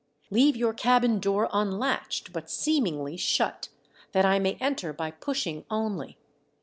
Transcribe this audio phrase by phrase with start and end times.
[0.31, 3.69] Leave your cabin door unlatched, but seemingly shut,
[4.13, 6.17] that I may enter by pushing only.